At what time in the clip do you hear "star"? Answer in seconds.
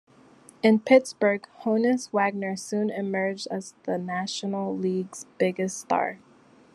5.79-6.17